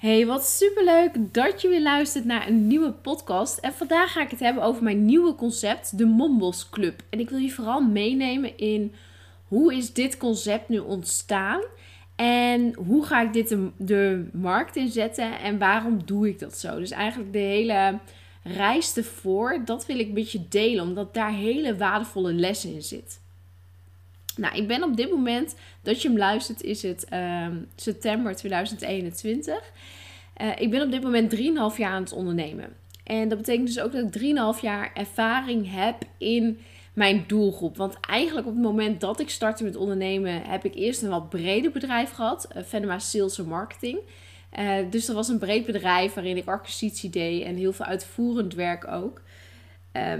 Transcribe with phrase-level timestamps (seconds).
[0.00, 3.58] Hey, wat superleuk dat je weer luistert naar een nieuwe podcast.
[3.58, 7.02] En vandaag ga ik het hebben over mijn nieuwe concept, de Mombos Club.
[7.10, 8.94] En ik wil je vooral meenemen in
[9.44, 11.60] hoe is dit concept nu ontstaan?
[12.16, 16.78] En hoe ga ik dit de, markt inzetten en waarom doe ik dat zo?
[16.78, 17.98] Dus eigenlijk de hele
[18.42, 23.19] reis ervoor, dat wil ik een beetje delen, omdat daar hele waardevolle lessen in zitten.
[24.40, 29.54] Nou, ik ben op dit moment dat je hem luistert, is het ehm, september 2021.
[29.54, 29.60] Uh,
[30.34, 32.72] eh, ik ben op dit moment 3,5 jaar aan het ondernemen.
[33.04, 34.20] En dat betekent dus ook dat ik
[34.56, 36.58] 3,5 jaar ervaring heb in
[36.92, 37.76] mijn doelgroep.
[37.76, 41.28] Want eigenlijk op het moment dat ik startte met ondernemen, heb ik eerst een wat
[41.28, 42.48] breder bedrijf gehad.
[42.56, 43.98] Uh, Venema Sales en Marketing.
[44.58, 48.54] Uh, dus dat was een breed bedrijf waarin ik acquisitie deed en heel veel uitvoerend
[48.54, 49.20] werk ook.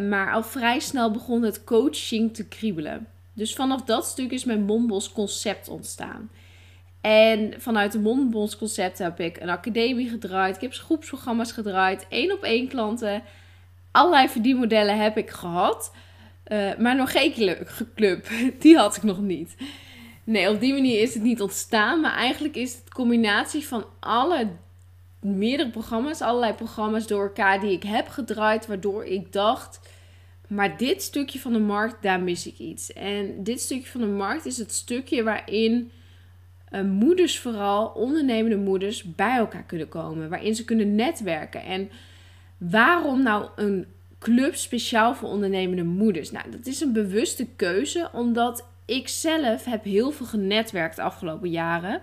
[0.09, 3.07] Maar al vrij snel begon het coaching te kriebelen.
[3.33, 6.31] Dus vanaf dat stuk is mijn Monbos concept ontstaan.
[7.01, 10.55] En vanuit de Monbos concept heb ik een academie gedraaid.
[10.55, 12.07] Ik heb groepsprogramma's gedraaid.
[12.09, 13.23] één op één klanten.
[13.91, 15.93] Allerlei verdienmodellen heb ik gehad.
[16.47, 17.33] Uh, maar nog geen
[17.95, 18.29] club.
[18.61, 19.57] Die had ik nog niet.
[20.25, 22.01] Nee, op die manier is het niet ontstaan.
[22.01, 24.49] Maar eigenlijk is het combinatie van alle
[25.21, 29.81] meerdere programma's, allerlei programma's door elkaar die ik heb gedraaid, waardoor ik dacht
[30.51, 32.93] maar dit stukje van de markt, daar mis ik iets.
[32.93, 35.91] En dit stukje van de markt is het stukje waarin
[36.71, 40.29] uh, moeders, vooral ondernemende moeders, bij elkaar kunnen komen.
[40.29, 41.63] Waarin ze kunnen netwerken.
[41.63, 41.91] En
[42.59, 43.87] waarom nou een
[44.19, 46.31] club speciaal voor ondernemende moeders?
[46.31, 51.51] Nou, dat is een bewuste keuze, omdat ik zelf heb heel veel genetwerkt de afgelopen
[51.51, 52.03] jaren.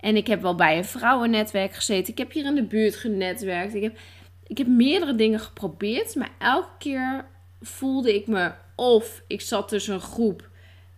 [0.00, 2.12] En ik heb wel bij een vrouwennetwerk gezeten.
[2.12, 3.74] Ik heb hier in de buurt genetwerkt.
[3.74, 3.98] Ik heb,
[4.46, 6.14] ik heb meerdere dingen geprobeerd.
[6.14, 7.24] Maar elke keer
[7.60, 10.48] voelde ik me of ik zat tussen een groep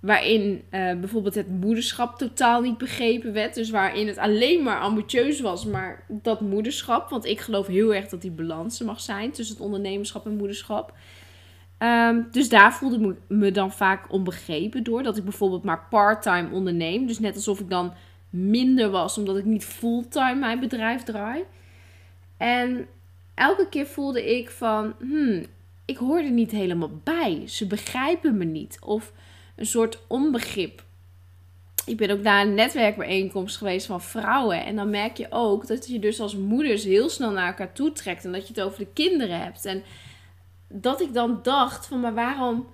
[0.00, 3.54] waarin uh, bijvoorbeeld het moederschap totaal niet begrepen werd.
[3.54, 7.10] Dus waarin het alleen maar ambitieus was, maar dat moederschap.
[7.10, 10.92] Want ik geloof heel erg dat die balans mag zijn tussen het ondernemerschap en moederschap.
[11.78, 15.02] Um, dus daar voelde ik me dan vaak onbegrepen door.
[15.02, 17.06] Dat ik bijvoorbeeld maar part-time onderneem.
[17.06, 17.92] Dus net alsof ik dan
[18.30, 21.42] minder was, omdat ik niet fulltime mijn bedrijf draai.
[22.36, 22.86] En
[23.34, 25.44] elke keer voelde ik van, hmm,
[25.90, 27.42] ik hoor er niet helemaal bij.
[27.46, 28.78] Ze begrijpen me niet.
[28.80, 29.12] Of
[29.56, 30.84] een soort onbegrip.
[31.86, 34.64] Ik ben ook naar een netwerkbijeenkomst geweest van vrouwen.
[34.64, 37.92] En dan merk je ook dat je dus als moeders heel snel naar elkaar toe
[37.92, 38.24] trekt.
[38.24, 39.64] En dat je het over de kinderen hebt.
[39.64, 39.82] En
[40.68, 42.66] dat ik dan dacht van, maar waarom,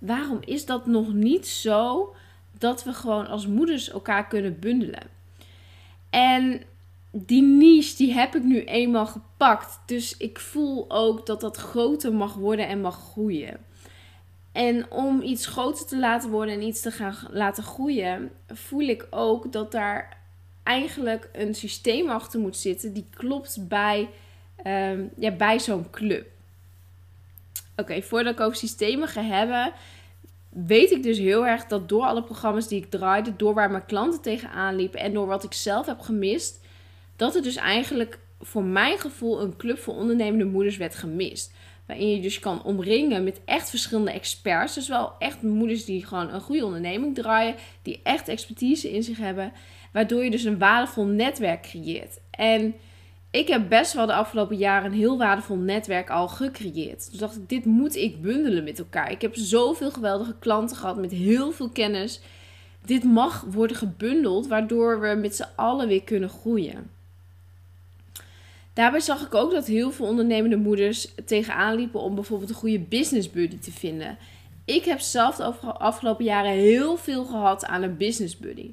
[0.00, 2.14] waarom is dat nog niet zo
[2.58, 5.02] dat we gewoon als moeders elkaar kunnen bundelen?
[6.10, 6.62] En
[7.16, 9.78] die niche die heb ik nu eenmaal gepakt.
[9.86, 13.56] Dus ik voel ook dat dat groter mag worden en mag groeien.
[14.52, 19.06] En om iets groter te laten worden en iets te gaan laten groeien, voel ik
[19.10, 20.16] ook dat daar
[20.62, 24.08] eigenlijk een systeem achter moet zitten die klopt bij,
[24.66, 26.26] um, ja, bij zo'n club.
[27.76, 29.72] Oké, voordat ik over systemen ga hebben,
[30.48, 33.86] weet ik dus heel erg dat door alle programma's die ik draaide, door waar mijn
[33.86, 36.63] klanten tegenaan liepen en door wat ik zelf heb gemist,
[37.16, 41.52] dat er dus eigenlijk voor mijn gevoel een club voor ondernemende moeders werd gemist.
[41.86, 44.74] Waarin je dus kan omringen met echt verschillende experts.
[44.74, 47.54] Dus wel echt moeders die gewoon een goede onderneming draaien.
[47.82, 49.52] Die echt expertise in zich hebben.
[49.92, 52.20] Waardoor je dus een waardevol netwerk creëert.
[52.30, 52.74] En
[53.30, 57.10] ik heb best wel de afgelopen jaren een heel waardevol netwerk al gecreëerd.
[57.10, 59.10] Dus dacht ik, dit moet ik bundelen met elkaar.
[59.10, 62.20] Ik heb zoveel geweldige klanten gehad met heel veel kennis.
[62.84, 66.90] Dit mag worden gebundeld, waardoor we met z'n allen weer kunnen groeien.
[68.74, 72.78] Daarbij zag ik ook dat heel veel ondernemende moeders tegenaan liepen om bijvoorbeeld een goede
[72.80, 74.18] business buddy te vinden.
[74.64, 78.70] Ik heb zelf de afgelopen jaren heel veel gehad aan een business buddy.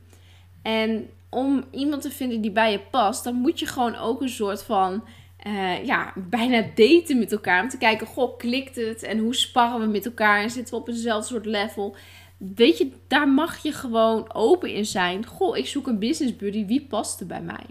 [0.62, 4.30] En om iemand te vinden die bij je past, dan moet je gewoon ook een
[4.30, 5.04] soort van
[5.48, 7.64] uh, ja, bijna daten met elkaar.
[7.64, 9.04] Om te kijken, goh, klikt het?
[9.04, 10.42] En hoe sparren we met elkaar?
[10.42, 11.96] En zitten we op eenzelfde soort level?
[12.38, 15.26] Weet je, daar mag je gewoon open in zijn.
[15.26, 16.66] Goh, ik zoek een business buddy.
[16.66, 17.66] Wie past er bij mij?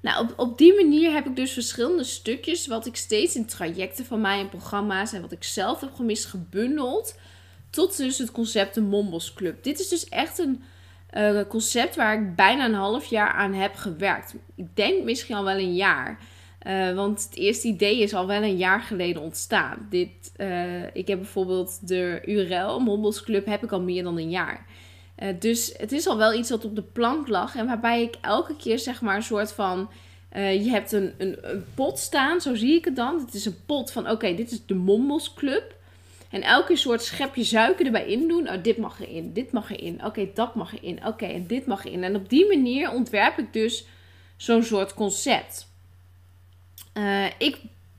[0.00, 4.04] Nou, op, op die manier heb ik dus verschillende stukjes, wat ik steeds in trajecten
[4.04, 7.18] van mij en programma's en wat ik zelf heb gemist, gebundeld.
[7.70, 9.62] Tot dus het concept de Mombos Club.
[9.62, 10.62] Dit is dus echt een
[11.16, 14.34] uh, concept waar ik bijna een half jaar aan heb gewerkt.
[14.54, 16.18] Ik denk misschien al wel een jaar.
[16.66, 19.86] Uh, want het eerste idee is al wel een jaar geleden ontstaan.
[19.90, 24.30] Dit, uh, ik heb bijvoorbeeld de URL, Mombos Club, heb ik al meer dan een
[24.30, 24.66] jaar.
[25.22, 27.56] Uh, dus het is al wel iets wat op de plank lag.
[27.56, 29.90] En waarbij ik elke keer zeg maar een soort van.
[30.36, 33.18] Uh, je hebt een, een, pot staan, zo zie ik het dan.
[33.18, 35.78] Het is een pot van: oké, dit is de Mombos Club.
[36.30, 38.48] En elke soort schepje suiker erbij in doen.
[38.48, 40.04] Oh, dit mag erin, dit mag erin.
[40.04, 41.06] Oké, dat mag erin.
[41.06, 42.04] Oké, en dit mag erin.
[42.04, 43.86] En op die manier ontwerp ik dus
[44.36, 45.68] zo'n soort concept.
[46.94, 47.58] Uh, ik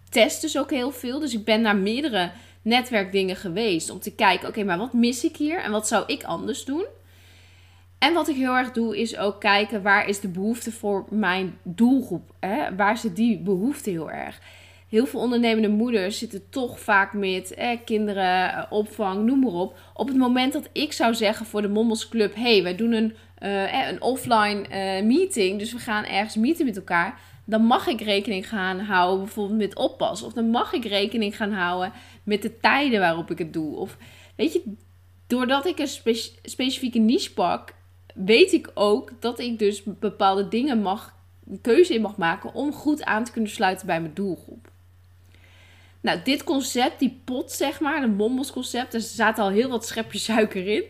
[0.09, 1.19] test dus ook heel veel.
[1.19, 2.31] Dus ik ben naar meerdere
[2.61, 6.23] netwerkdingen geweest om te kijken: oké, maar wat mis ik hier en wat zou ik
[6.23, 6.85] anders doen?
[8.01, 11.57] En wat ik heel erg doe, is ook kijken waar is de behoefte voor mijn
[11.63, 12.33] doelgroep?
[12.39, 12.75] Hè?
[12.75, 14.39] Waar zit die behoefte heel erg?
[14.89, 19.79] Heel veel ondernemende moeders zitten toch vaak met eh, kinderen, eh, opvang, noem maar op.
[19.93, 23.15] Op het moment dat ik zou zeggen voor de Mommels Club: hey, wij doen een,
[23.39, 27.19] uh, een offline uh, meeting, dus we gaan ergens meeten met elkaar.
[27.45, 30.23] Dan mag ik rekening gaan houden bijvoorbeeld met oppas.
[30.23, 31.93] Of dan mag ik rekening gaan houden
[32.23, 33.75] met de tijden waarop ik het doe.
[33.75, 33.97] Of
[34.35, 34.73] weet je,
[35.27, 37.79] doordat ik een spe specifieke niche pak,
[38.15, 41.15] weet ik ook dat ik dus bepaalde dingen mag,
[41.61, 44.69] keuze in mag maken om goed aan te kunnen sluiten bij mijn doelgroep.
[46.01, 49.85] Nou, dit concept, die pot zeg maar, de Mombos concept, er zaten al heel wat
[49.85, 50.83] schepjes suiker in.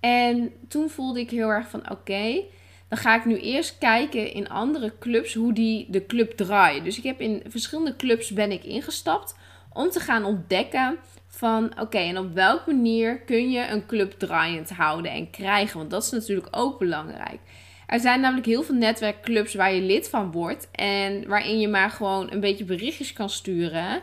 [0.00, 2.42] En toen voelde ik heel erg van oké,
[2.88, 6.84] dan ga ik nu eerst kijken in andere clubs hoe die de club draaien.
[6.84, 9.34] Dus ik heb in verschillende clubs ben ik ingestapt
[9.72, 10.98] om te gaan ontdekken
[11.30, 15.78] van oké, en op welke manier kun je een club draaiend houden en krijgen?
[15.78, 17.38] Want dat is natuurlijk ook belangrijk.
[17.86, 21.90] Er zijn namelijk heel veel netwerkclubs waar je lid van wordt en waarin je maar
[21.90, 24.00] gewoon een beetje berichtjes kan sturen.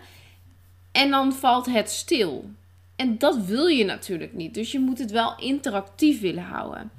[0.91, 2.49] En dan valt het stil.
[2.95, 4.53] En dat wil je natuurlijk niet.
[4.53, 6.91] Dus je moet het wel interactief willen houden.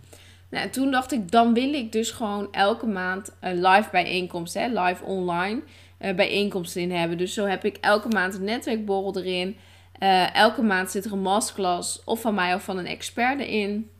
[0.50, 4.54] Nou, en toen dacht ik, dan wil ik dus gewoon elke maand een live bijeenkomst,
[4.54, 5.62] hè, live online
[6.00, 7.18] uh, bijeenkomsten in hebben.
[7.18, 9.56] Dus zo heb ik elke maand een netwerkborrel erin.
[10.02, 13.90] Uh, elke maand zit er een masterclass of van mij of van een expert erin.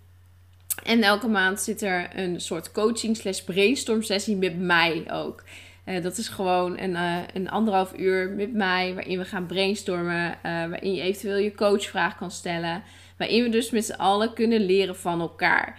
[0.84, 5.44] En elke maand zit er een soort coaching slash brainstorm sessie met mij ook.
[5.84, 10.38] Uh, dat is gewoon een, uh, een anderhalf uur met mij, waarin we gaan brainstormen,
[10.42, 12.82] waarin je eventueel je coachvraag kan stellen,
[13.16, 15.78] waarin we dus met z'n allen kunnen leren van elkaar.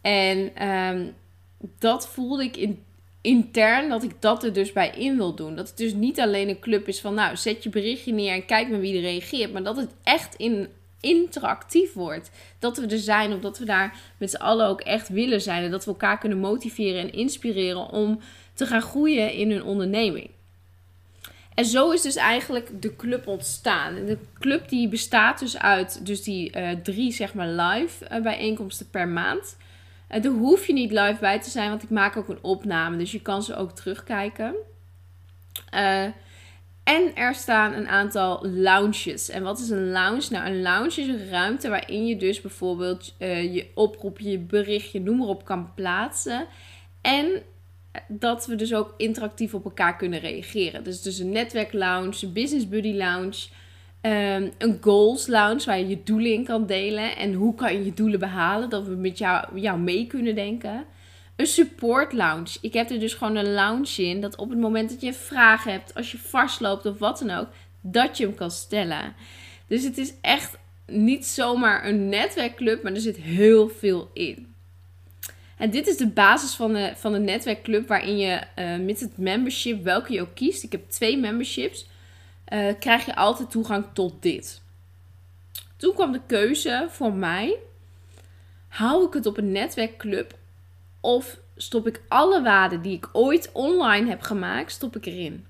[0.00, 1.14] En um,
[1.78, 2.84] dat voelde ik in
[3.20, 5.56] intern dat ik dat er dus bij in wil doen.
[5.56, 8.46] Dat het dus niet alleen een club is van, nou, zet je berichtje neer en
[8.46, 9.52] kijk maar wie er reageert.
[9.52, 10.68] Maar dat het echt in,
[11.00, 12.30] interactief wordt.
[12.58, 15.64] Dat we er zijn, omdat we daar met z'n allen ook echt willen zijn.
[15.64, 18.20] En dat we elkaar kunnen motiveren en inspireren om
[18.54, 20.30] te gaan groeien in hun onderneming.
[21.54, 23.94] En zo is dus eigenlijk de club ontstaan.
[23.94, 28.90] de club die bestaat dus uit dus die uh, drie zeg maar live uh, bijeenkomsten
[28.90, 29.56] per maand.
[30.10, 32.96] Daar hoef je niet live bij te zijn, want ik maak ook een opname.
[32.96, 34.54] Dus je kan ze ook terugkijken.
[35.74, 36.04] Uh,
[36.84, 39.28] en er staan een aantal lounges.
[39.28, 40.26] En wat is een lounge?
[40.30, 45.00] Nou, een lounge is een ruimte waarin je dus bijvoorbeeld uh, je oproepje, je berichtje,
[45.00, 46.46] noem maar op, kan plaatsen.
[47.00, 47.42] En
[48.08, 50.84] dat we dus ook interactief op elkaar kunnen reageren.
[50.84, 53.48] Dus, dus een netwerklounge, een business buddy lounge,
[54.02, 57.16] Um, een goals lounge waar je je doelen in kan delen.
[57.16, 58.70] En hoe kan je je doelen behalen?
[58.70, 60.84] Dat we met jou, jou mee kunnen denken.
[61.36, 62.58] Een support lounge.
[62.60, 64.20] Ik heb er dus gewoon een lounge in.
[64.20, 67.48] Dat op het moment dat je vragen hebt, als je vastloopt of wat dan ook,
[67.80, 69.14] dat je hem kan stellen.
[69.66, 74.54] Dus het is echt niet zomaar een netwerkclub, maar er zit heel veel in.
[75.56, 79.18] En dit is de basis van de, van de netwerkclub waarin je uh, met het
[79.18, 80.62] membership, welke je ook kiest.
[80.62, 81.86] Ik heb twee memberships
[82.50, 84.62] uh, krijg je altijd toegang tot dit.
[85.76, 87.56] Toen kwam de keuze voor mij:
[88.68, 90.38] hou ik het op een netwerkclub
[91.00, 95.46] of stop ik alle waarden die ik ooit online heb gemaakt, stop ik erin?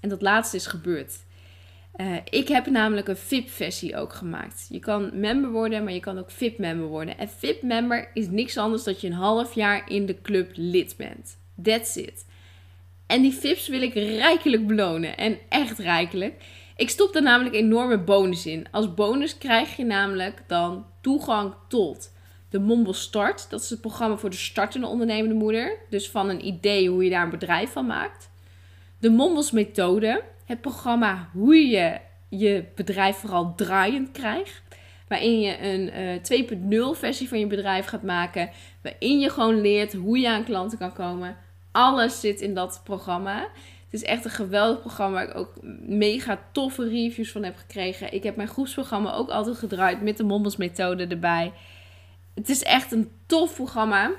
[0.00, 1.18] En dat laatste is gebeurd.
[1.96, 4.66] Uh, ik heb namelijk een VIP-versie ook gemaakt.
[4.68, 7.18] Je kan member worden, maar je kan ook VIP-member worden.
[7.18, 10.96] En VIP-member is niks anders dan dat je een half jaar in de club lid
[10.96, 11.38] bent.
[11.62, 12.24] That's it.
[13.12, 15.16] En die VIPs wil ik rijkelijk belonen.
[15.16, 16.42] En echt rijkelijk.
[16.76, 18.66] Ik stop er namelijk enorme bonus in.
[18.70, 22.12] Als bonus krijg je namelijk dan toegang tot
[22.50, 23.50] de Mombel Start.
[23.50, 25.78] Dat is het programma voor de startende ondernemende moeder.
[25.90, 28.30] Dus van een idee hoe je daar een bedrijf van maakt.
[28.98, 30.22] De Mombels Methode.
[30.44, 34.62] Het programma hoe je je bedrijf vooral draaiend krijgt.
[35.08, 38.50] Waarin je een uh, eh, 2.0 versie van je bedrijf gaat maken.
[38.82, 41.36] Waarin je gewoon leert hoe je aan klanten kan komen
[41.72, 43.48] alles zit in dat programma.
[43.90, 45.52] Het is echt een geweldig programma waar ik ook
[45.86, 48.12] mega toffe reviews van heb gekregen.
[48.12, 51.52] Ik heb mijn groepsprogramma ook altijd gedraaid met de Mombels methode erbij.
[52.34, 54.10] Het is echt een tof programma.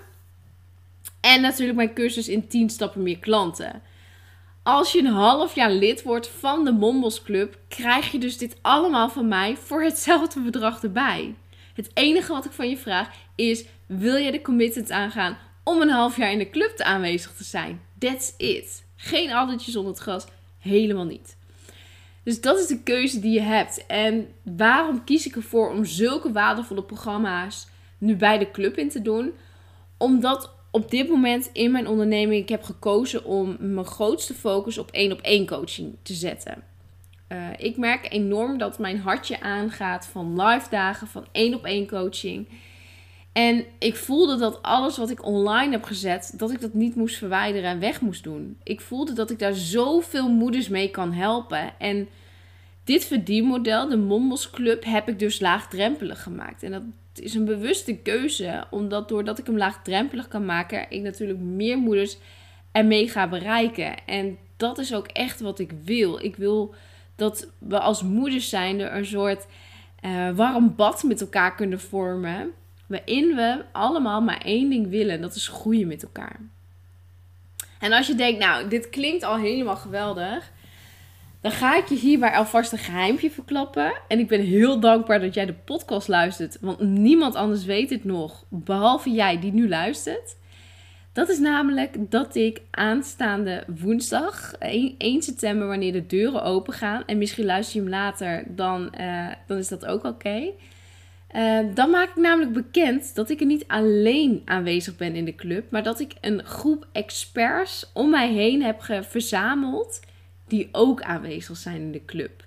[1.21, 3.81] En natuurlijk mijn cursus in 10 stappen meer klanten.
[4.63, 8.57] Als je een half jaar lid wordt van de Mombos Club, krijg je dus dit
[8.61, 11.35] allemaal van mij voor hetzelfde bedrag erbij.
[11.73, 15.89] Het enige wat ik van je vraag is: wil je de commitment aangaan om een
[15.89, 17.81] half jaar in de club te aanwezig te zijn.
[17.99, 18.85] That's it.
[18.95, 20.25] Geen addertjes onder het gras.
[20.59, 21.37] Helemaal niet.
[22.23, 23.85] Dus dat is de keuze die je hebt.
[23.85, 27.67] En waarom kies ik ervoor om zulke waardevolle programma's
[27.97, 29.31] nu bij de club in te doen?
[29.97, 34.91] Omdat op dit moment in mijn onderneming, ik heb gekozen om mijn grootste focus op
[34.91, 36.63] één op één coaching te zetten.
[37.29, 41.87] Uh, ik merk enorm dat mijn hartje aangaat van live dagen, van één op één
[41.87, 42.47] coaching.
[43.33, 47.17] En ik voelde dat alles wat ik online heb gezet, dat ik dat niet moest
[47.17, 48.57] verwijderen en weg moest doen.
[48.63, 51.79] Ik voelde dat ik daar zoveel moeders mee kan helpen.
[51.79, 52.07] En
[52.83, 56.63] dit verdienmodel, de Mommels Club, heb ik dus laagdrempelig gemaakt.
[56.63, 61.39] En dat is een bewuste keuze, omdat doordat ik hem laagdrempelig kan maken, ik natuurlijk
[61.39, 62.17] meer moeders
[62.71, 64.05] ermee ga bereiken.
[64.05, 66.19] En dat is ook echt wat ik wil.
[66.19, 66.75] Ik wil
[67.15, 69.45] dat we als moeders zijnde een soort
[70.05, 72.51] uh, warm bad met elkaar kunnen vormen.
[72.93, 75.21] Waarin we allemaal maar één ding willen.
[75.21, 76.39] Dat is groeien met elkaar.
[77.79, 80.51] En als je denkt, nou, dit klinkt al helemaal geweldig.
[81.41, 83.93] Dan ga ik je hierbij alvast een geheimpje verklappen.
[84.07, 86.57] En ik ben heel dankbaar dat jij de podcast luistert.
[86.61, 88.45] Want niemand anders weet het nog.
[88.49, 90.35] Behalve jij die nu luistert.
[91.13, 94.53] Dat is namelijk dat ik aanstaande woensdag,
[94.97, 97.05] 1, september, wanneer de deuren open gaan.
[97.05, 100.51] En misschien luister je hem later, dan, uh, dan is dat ook oké.
[101.35, 105.35] Uh, dan maak ik namelijk bekend dat ik er niet alleen aanwezig ben in de
[105.35, 109.99] club, maar dat ik een groep experts om mij heen heb verzameld
[110.47, 112.45] die ook aanwezig zijn in de club.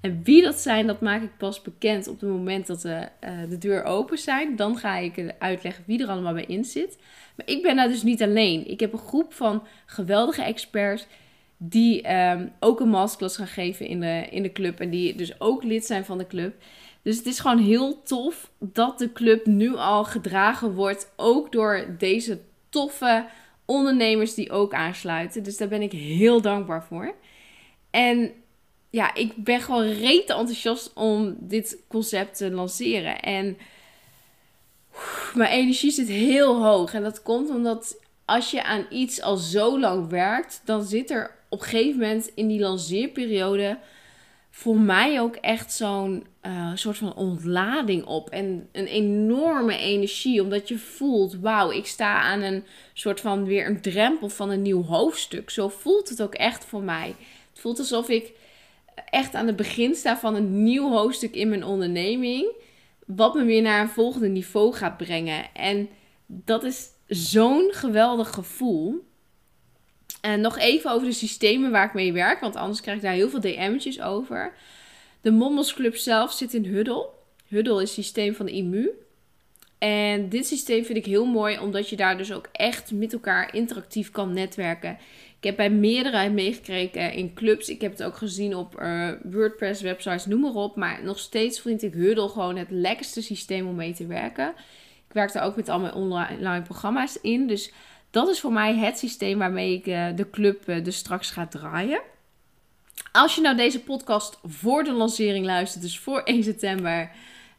[0.00, 3.30] En wie dat zijn, dat maak ik pas bekend op het moment dat de, uh,
[3.48, 4.56] de deur open zijn.
[4.56, 6.98] Dan ga ik uitleggen wie er allemaal bij in zit.
[7.36, 8.70] Maar ik ben daar dus niet alleen.
[8.70, 11.06] Ik heb een groep van geweldige experts
[11.56, 14.80] die um, ook een masterclass gaan geven in de, in de club.
[14.80, 16.54] En die dus ook lid zijn van de club.
[17.02, 21.12] Dus het is gewoon heel tof dat de club nu al gedragen wordt.
[21.16, 23.26] Ook door deze toffe
[23.64, 25.42] ondernemers die ook aansluiten.
[25.42, 27.14] Dus daar ben ik heel dankbaar voor.
[27.90, 28.32] En
[28.90, 33.20] ja, ik ben gewoon rete enthousiast om dit concept te lanceren.
[33.20, 33.56] En
[35.34, 36.94] mijn energie zit heel hoog.
[36.94, 41.36] En dat komt omdat als je aan iets al zo lang werkt, dan zit er
[41.48, 43.78] op een gegeven moment in die lanceerperiode
[44.50, 48.30] voor mij ook echt zo'n uh, soort van ontlading op.
[48.30, 50.42] En een enorme energie.
[50.42, 54.62] Omdat je voelt, wauw, ik sta aan een soort van weer een drempel van een
[54.62, 55.50] nieuw hoofdstuk.
[55.50, 57.14] Zo voelt het ook echt voor mij.
[57.50, 58.32] Het voelt alsof ik
[59.10, 62.52] echt aan het begin sta van een nieuw hoofdstuk in mijn onderneming.
[63.06, 65.54] Wat me weer naar een volgende niveau gaat brengen.
[65.54, 65.88] En
[66.26, 69.08] dat is zo'n geweldig gevoel.
[70.20, 73.12] En nog even over de systemen waar ik mee werk, want anders krijg ik daar
[73.12, 74.52] heel veel DM'tjes over.
[75.20, 77.08] De Mommels Club zelf zit in Huddle.
[77.48, 78.90] Huddle is systeem van de IMU.
[79.78, 83.54] En dit systeem vind ik heel mooi, omdat je daar dus ook echt met elkaar
[83.54, 84.98] interactief kan netwerken.
[85.38, 87.68] Ik heb bij meerdere meegekregen in clubs.
[87.68, 90.76] Ik heb het ook gezien op uh, WordPress websites, noem maar op.
[90.76, 94.48] Maar nog steeds vind ik Huddle gewoon het lekkerste systeem om mee te werken.
[95.08, 97.46] Ik werk daar ook met al mijn online programma's in.
[97.46, 97.72] Dus
[98.10, 101.46] dat is voor mij het systeem waarmee ik uh, de club uh, dus straks ga
[101.46, 102.00] draaien.
[103.12, 107.10] Als je nou deze podcast voor de lancering luistert, dus voor 1 september,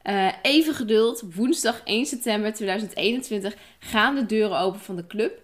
[0.03, 1.23] uh, even geduld.
[1.35, 5.41] Woensdag 1 september 2021 gaan de deuren open van de club.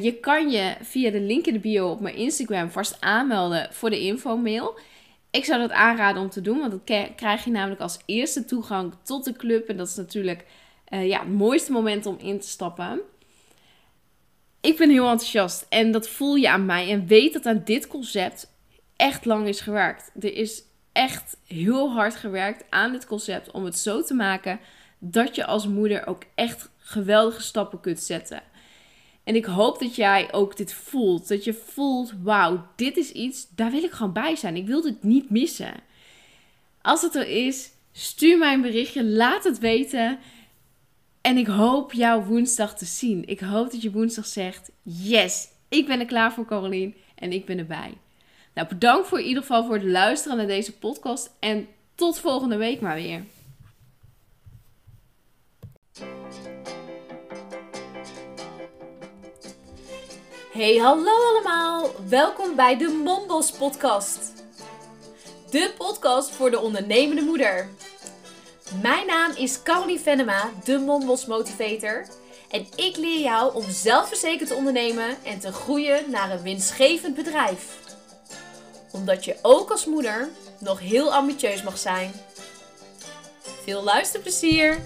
[0.00, 3.90] Je kan je via de link in de bio op mijn Instagram vast aanmelden voor
[3.90, 4.78] de infomail.
[5.30, 8.94] Ik zou dat aanraden om te doen, want dan krijg je namelijk als eerste toegang
[9.02, 9.68] tot de club.
[9.68, 10.44] En dat is natuurlijk
[10.88, 13.00] ja, het mooiste moment om in te stappen.
[14.66, 16.90] Ik ben heel enthousiast en dat voel je aan mij.
[16.90, 18.52] En weet dat aan dit concept
[18.96, 20.10] echt lang is gewerkt.
[20.20, 24.60] Er is echt heel hard gewerkt aan dit concept om het zo te maken
[24.98, 28.42] dat je als moeder ook echt geweldige stappen kunt zetten.
[29.24, 31.28] En ik hoop dat jij ook dit voelt.
[31.28, 34.56] Dat je voelt, wauw, dit is iets, daar wil ik gewoon bij zijn.
[34.56, 35.74] Ik wil dit niet missen.
[36.82, 40.18] Als het er is, stuur mij een berichtje, laat het weten.
[41.26, 43.24] En ik hoop jou woensdag te zien.
[43.28, 47.44] Ik hoop dat je woensdag zegt, yes, ik ben er klaar voor Caroline en ik
[47.44, 47.98] ben erbij.
[48.54, 51.30] Nou, bedankt voor in ieder geval voor het luisteren naar deze podcast.
[51.38, 53.24] En tot volgende week maar weer.
[60.52, 61.90] Hey, hallo allemaal.
[62.08, 64.44] Welkom bij de Mombos podcast.
[65.50, 67.68] De podcast voor de ondernemende moeder.
[68.82, 72.06] Mijn naam is Caroline Venema, de Mombos motivator.
[72.50, 77.84] En ik leer jou om zelfverzekerd te ondernemen en te groeien naar een winstgevend bedrijf
[78.96, 82.12] omdat je ook als moeder nog heel ambitieus mag zijn.
[83.64, 84.78] Veel luisterplezier!